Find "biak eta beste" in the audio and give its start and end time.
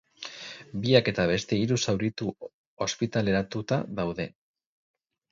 0.85-1.59